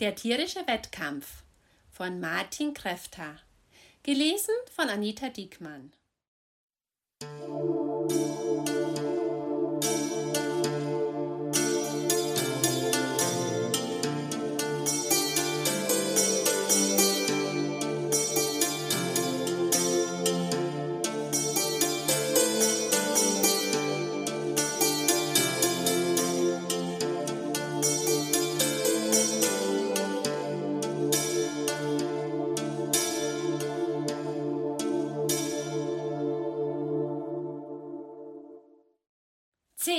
Der 0.00 0.16
tierische 0.16 0.66
Wettkampf 0.66 1.44
von 1.92 2.18
Martin 2.18 2.74
Kräfter. 2.74 3.36
Gelesen 4.02 4.54
von 4.74 4.88
Anita 4.88 5.28
Diekmann. 5.28 5.92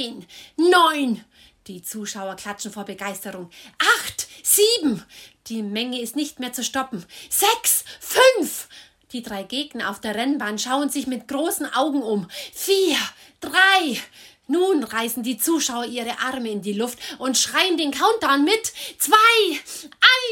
Zehn, 0.00 0.26
neun. 0.56 1.22
Die 1.66 1.82
Zuschauer 1.82 2.34
klatschen 2.36 2.72
vor 2.72 2.84
Begeisterung. 2.84 3.50
Acht, 3.98 4.28
sieben. 4.42 5.04
Die 5.48 5.62
Menge 5.62 6.00
ist 6.00 6.16
nicht 6.16 6.40
mehr 6.40 6.54
zu 6.54 6.64
stoppen. 6.64 7.04
Sechs, 7.28 7.84
fünf. 8.00 8.68
Die 9.12 9.22
drei 9.22 9.42
Gegner 9.42 9.90
auf 9.90 10.00
der 10.00 10.14
Rennbahn 10.14 10.58
schauen 10.58 10.88
sich 10.88 11.06
mit 11.06 11.28
großen 11.28 11.70
Augen 11.74 12.02
um. 12.02 12.30
Vier, 12.54 12.96
drei. 13.40 14.00
Nun 14.46 14.84
reißen 14.84 15.22
die 15.22 15.36
Zuschauer 15.36 15.84
ihre 15.84 16.18
Arme 16.20 16.48
in 16.48 16.62
die 16.62 16.72
Luft 16.72 16.98
und 17.18 17.36
schreien 17.36 17.76
den 17.76 17.90
Countdown 17.90 18.42
mit. 18.42 18.72
Zwei, 18.96 19.60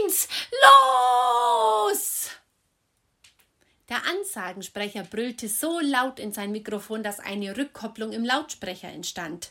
eins, 0.02 0.28
los! 0.62 2.30
Der 3.90 4.04
Ansagensprecher 4.06 5.02
brüllte 5.02 5.48
so 5.48 5.78
laut 5.80 6.18
in 6.18 6.32
sein 6.32 6.52
Mikrofon, 6.52 7.02
dass 7.02 7.20
eine 7.20 7.54
Rückkopplung 7.56 8.12
im 8.12 8.24
Lautsprecher 8.24 8.88
entstand. 8.88 9.50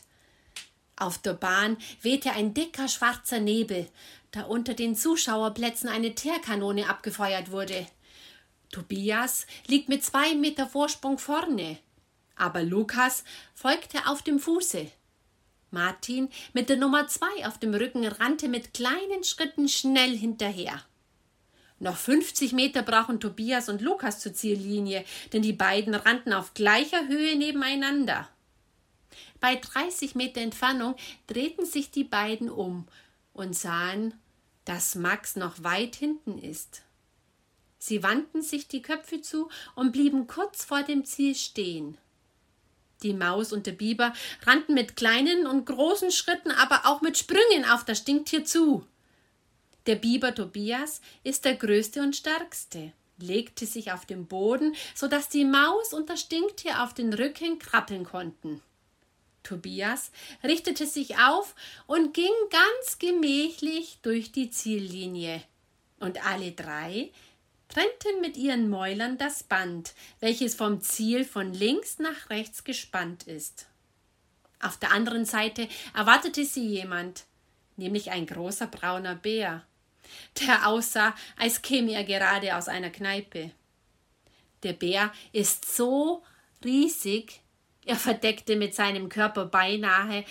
Auf 0.98 1.18
der 1.18 1.34
Bahn 1.34 1.76
wehte 2.02 2.32
ein 2.32 2.54
dicker 2.54 2.88
schwarzer 2.88 3.38
Nebel, 3.38 3.88
da 4.32 4.42
unter 4.42 4.74
den 4.74 4.96
Zuschauerplätzen 4.96 5.88
eine 5.88 6.14
Teerkanone 6.14 6.88
abgefeuert 6.88 7.52
wurde. 7.52 7.86
Tobias 8.72 9.46
liegt 9.66 9.88
mit 9.88 10.04
zwei 10.04 10.34
Meter 10.34 10.66
Vorsprung 10.66 11.18
vorne, 11.18 11.78
aber 12.34 12.62
Lukas 12.62 13.22
folgte 13.54 14.06
auf 14.06 14.22
dem 14.22 14.40
Fuße. 14.40 14.90
Martin 15.70 16.30
mit 16.52 16.68
der 16.68 16.76
Nummer 16.76 17.06
zwei 17.06 17.46
auf 17.46 17.58
dem 17.58 17.74
Rücken 17.74 18.04
rannte 18.04 18.48
mit 18.48 18.74
kleinen 18.74 19.22
Schritten 19.22 19.68
schnell 19.68 20.16
hinterher. 20.16 20.82
Noch 21.78 21.96
50 21.96 22.52
Meter 22.54 22.82
brauchen 22.82 23.20
Tobias 23.20 23.68
und 23.68 23.82
Lukas 23.82 24.18
zur 24.18 24.34
Ziellinie, 24.34 25.04
denn 25.32 25.42
die 25.42 25.52
beiden 25.52 25.94
rannten 25.94 26.32
auf 26.32 26.54
gleicher 26.54 27.06
Höhe 27.06 27.36
nebeneinander. 27.36 28.28
Bei 29.40 29.56
30 29.56 30.14
Meter 30.14 30.40
Entfernung 30.40 30.96
drehten 31.26 31.64
sich 31.64 31.90
die 31.90 32.04
beiden 32.04 32.50
um 32.50 32.86
und 33.32 33.54
sahen, 33.54 34.14
dass 34.64 34.94
Max 34.94 35.36
noch 35.36 35.62
weit 35.62 35.96
hinten 35.96 36.38
ist. 36.38 36.82
Sie 37.78 38.02
wandten 38.02 38.42
sich 38.42 38.66
die 38.66 38.82
Köpfe 38.82 39.22
zu 39.22 39.48
und 39.74 39.92
blieben 39.92 40.26
kurz 40.26 40.64
vor 40.64 40.82
dem 40.82 41.04
Ziel 41.04 41.34
stehen. 41.34 41.96
Die 43.04 43.14
Maus 43.14 43.52
und 43.52 43.66
der 43.66 43.72
Biber 43.72 44.12
rannten 44.42 44.74
mit 44.74 44.96
kleinen 44.96 45.46
und 45.46 45.66
großen 45.66 46.10
Schritten, 46.10 46.50
aber 46.50 46.86
auch 46.86 47.00
mit 47.00 47.16
Sprüngen 47.16 47.64
auf 47.70 47.84
das 47.84 47.98
Stinktier 47.98 48.44
zu. 48.44 48.84
Der 49.86 49.94
Biber 49.94 50.34
Tobias 50.34 51.00
ist 51.22 51.44
der 51.44 51.54
größte 51.54 52.02
und 52.02 52.16
stärkste, 52.16 52.92
legte 53.18 53.66
sich 53.66 53.92
auf 53.92 54.04
den 54.04 54.26
Boden, 54.26 54.74
so 54.96 55.06
dass 55.06 55.28
die 55.28 55.44
Maus 55.44 55.92
und 55.92 56.10
das 56.10 56.20
Stinktier 56.20 56.82
auf 56.82 56.92
den 56.92 57.14
Rücken 57.14 57.60
krabbeln 57.60 58.04
konnten. 58.04 58.60
Tobias 59.42 60.10
richtete 60.42 60.86
sich 60.86 61.18
auf 61.18 61.54
und 61.86 62.14
ging 62.14 62.32
ganz 62.50 62.98
gemächlich 62.98 63.98
durch 64.02 64.32
die 64.32 64.50
Ziellinie. 64.50 65.42
Und 66.00 66.24
alle 66.26 66.52
drei 66.52 67.10
trennten 67.68 68.20
mit 68.20 68.36
ihren 68.36 68.68
Mäulern 68.68 69.18
das 69.18 69.42
Band, 69.42 69.94
welches 70.20 70.54
vom 70.54 70.80
Ziel 70.80 71.24
von 71.24 71.52
links 71.52 71.98
nach 71.98 72.30
rechts 72.30 72.64
gespannt 72.64 73.24
ist. 73.24 73.66
Auf 74.60 74.76
der 74.76 74.92
anderen 74.92 75.24
Seite 75.24 75.68
erwartete 75.94 76.44
sie 76.44 76.66
jemand, 76.66 77.24
nämlich 77.76 78.10
ein 78.10 78.26
großer 78.26 78.66
brauner 78.66 79.14
Bär 79.14 79.64
der 80.40 80.66
aussah, 80.66 81.14
als 81.36 81.62
käme 81.62 81.92
er 81.92 82.04
gerade 82.04 82.56
aus 82.56 82.68
einer 82.68 82.90
Kneipe. 82.90 83.50
Der 84.62 84.72
Bär 84.72 85.12
ist 85.32 85.76
so 85.76 86.22
riesig, 86.64 87.40
er 87.88 87.96
verdeckte 87.96 88.56
mit 88.56 88.74
seinem 88.74 89.08
Körper 89.08 89.46
beinahe 89.46 90.24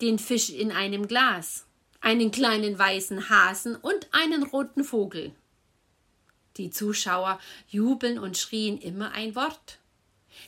den 0.00 0.18
Fisch 0.18 0.50
in 0.50 0.72
einem 0.72 1.08
Glas, 1.08 1.64
einen 2.00 2.30
kleinen 2.30 2.78
weißen 2.78 3.30
Hasen 3.30 3.76
und 3.76 4.08
einen 4.12 4.42
roten 4.42 4.84
Vogel. 4.84 5.32
Die 6.58 6.70
Zuschauer 6.70 7.40
jubeln 7.68 8.18
und 8.18 8.36
schrien 8.36 8.78
immer 8.78 9.12
ein 9.12 9.34
Wort. 9.34 9.78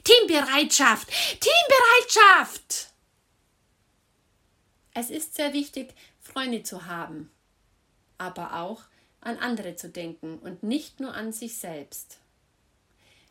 Teambereitschaft! 0.05 1.09
Teambereitschaft! 1.41 2.93
Es 4.93 5.11
ist 5.11 5.35
sehr 5.35 5.53
wichtig, 5.55 5.95
Freunde 6.21 6.63
zu 6.63 6.87
haben 6.87 7.31
aber 8.19 8.61
auch 8.61 8.83
an 9.21 9.39
andere 9.39 9.77
zu 9.77 9.89
denken 9.89 10.39
und 10.41 10.63
nicht 10.63 11.01
nur 11.01 11.15
an 11.15 11.33
sich 11.33 11.57
selbst. 11.57 12.19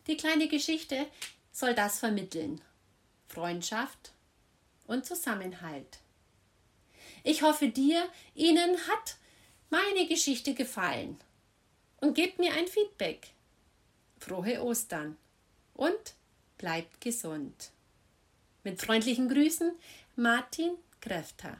Die 0.08 0.18
kleine 0.18 0.48
Geschichte 0.48 1.06
soll 1.52 1.76
das 1.76 2.00
vermitteln. 2.00 2.62
Freundschaft 3.28 4.14
und 4.88 5.06
Zusammenhalt. 5.06 6.00
Ich 7.24 7.42
hoffe 7.42 7.70
dir, 7.70 8.08
Ihnen 8.36 8.78
hat 8.88 9.18
meine 9.70 10.08
Geschichte 10.08 10.54
gefallen. 10.54 11.18
Und 12.00 12.14
gebt 12.14 12.38
mir 12.40 12.54
ein 12.54 12.68
Feedback. 12.68 13.30
Frohe 14.20 14.64
Ostern 14.64 15.18
und 15.74 16.14
bleibt 16.58 17.02
gesund. 17.02 17.72
Mit 18.64 18.82
freundlichen 18.82 19.30
Grüßen, 19.30 19.72
Martin 20.16 20.72
Kräfter. 21.02 21.60